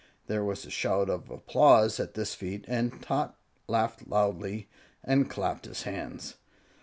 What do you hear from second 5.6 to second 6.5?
his hands.